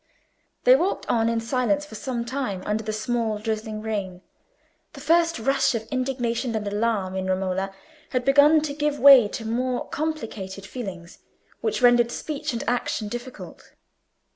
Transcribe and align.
They 0.63 0.75
walked 0.75 1.07
on 1.07 1.29
in 1.29 1.39
silence 1.39 1.85
for 1.85 1.93
some 1.93 2.25
time, 2.25 2.63
under 2.65 2.83
the 2.83 2.91
small 2.91 3.37
drizzling 3.37 3.83
rain. 3.83 4.23
The 4.93 4.99
first 4.99 5.37
rush 5.37 5.75
of 5.75 5.83
indignation 5.91 6.55
and 6.55 6.67
alarm 6.67 7.15
in 7.15 7.27
Romola 7.27 7.71
had 8.09 8.25
begun 8.25 8.61
to 8.61 8.73
give 8.73 8.97
way 8.99 9.27
to 9.27 9.45
more 9.47 9.87
complicated 9.89 10.65
feelings, 10.65 11.19
which 11.59 11.83
rendered 11.83 12.09
speech 12.09 12.51
and 12.51 12.63
action 12.67 13.09
difficult. 13.09 13.73